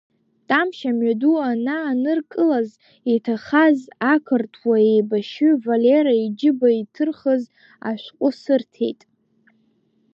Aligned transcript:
Тамшь 0.47 0.83
амҩаду 0.89 1.35
анааныркылаз 1.49 2.69
иҭахаз 3.13 3.77
ақырҭуа 4.13 4.77
еибашьҩы 4.91 5.51
Валера 5.63 6.13
иџьыба 6.23 6.69
иҭырхыз 6.81 7.43
ашәҟәы 7.89 8.29
сырҭеит. 8.41 9.01